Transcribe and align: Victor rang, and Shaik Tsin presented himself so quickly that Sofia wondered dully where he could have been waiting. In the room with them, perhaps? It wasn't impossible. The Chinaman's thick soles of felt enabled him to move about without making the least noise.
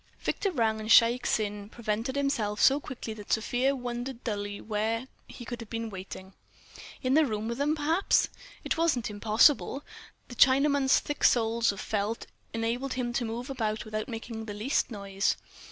Victor 0.21 0.49
rang, 0.49 0.79
and 0.79 0.89
Shaik 0.89 1.27
Tsin 1.27 1.69
presented 1.69 2.15
himself 2.15 2.59
so 2.59 2.79
quickly 2.79 3.13
that 3.13 3.31
Sofia 3.31 3.75
wondered 3.75 4.23
dully 4.23 4.59
where 4.59 5.07
he 5.27 5.45
could 5.45 5.61
have 5.61 5.69
been 5.69 5.91
waiting. 5.91 6.33
In 7.03 7.13
the 7.13 7.23
room 7.23 7.47
with 7.47 7.59
them, 7.59 7.75
perhaps? 7.75 8.27
It 8.63 8.77
wasn't 8.77 9.11
impossible. 9.11 9.83
The 10.27 10.33
Chinaman's 10.35 10.97
thick 10.99 11.23
soles 11.23 11.71
of 11.71 11.79
felt 11.79 12.25
enabled 12.51 12.93
him 12.93 13.13
to 13.13 13.25
move 13.25 13.51
about 13.51 13.85
without 13.85 14.07
making 14.09 14.45
the 14.45 14.55
least 14.55 14.89
noise. 14.89 15.35